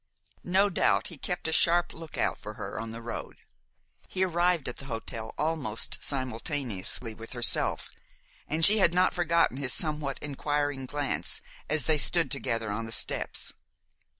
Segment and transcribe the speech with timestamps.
[0.49, 3.37] No doubt he kept a sharp lookout for her on the road.
[4.07, 7.87] He arrived at the hotel almost simultaneously with herself,
[8.47, 12.91] and she had not forgotten his somewhat inquiring glance as they stood together on the
[12.91, 13.53] steps.